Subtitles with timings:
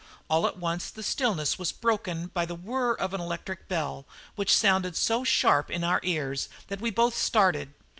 [0.31, 4.51] All at once the stillness was broken by the whirr of the electric bell, which
[4.57, 7.75] sounded so sharply in our ears that we both started.